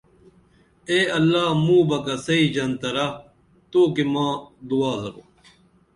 اے 0.89 0.99
اللہ 1.17 1.45
موں 1.63 1.83
بہ 1.89 1.97
کڅئی 2.05 2.43
ژنترہ 2.53 3.07
تو 3.71 3.81
کی 3.95 4.03
ماں 4.13 4.33
دعا 4.67 4.93
درو 5.01 5.21